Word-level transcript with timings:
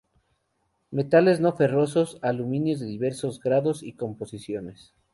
Metales 0.89 1.39
no 1.41 1.53
ferrosos: 1.53 2.17
Aluminio 2.23 2.75
de 2.75 2.87
diversos 2.87 3.39
grados 3.39 3.83
y 3.83 3.93
composiciones. 3.93 4.95